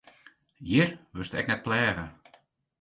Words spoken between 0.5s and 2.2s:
Hjir wurdst ek net pleage.